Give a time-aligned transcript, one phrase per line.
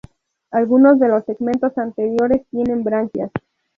[0.49, 3.29] Algunos de los segmentos anteriores tienen branquias.